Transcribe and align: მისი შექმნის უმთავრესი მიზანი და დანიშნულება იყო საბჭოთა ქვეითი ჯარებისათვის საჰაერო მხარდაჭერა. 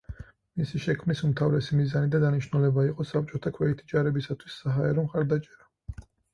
მისი 0.61 0.79
შექმნის 0.85 1.21
უმთავრესი 1.27 1.77
მიზანი 1.81 2.09
და 2.15 2.23
დანიშნულება 2.25 2.87
იყო 2.93 3.07
საბჭოთა 3.11 3.55
ქვეითი 3.61 3.87
ჯარებისათვის 3.95 4.59
საჰაერო 4.65 5.07
მხარდაჭერა. 5.09 6.05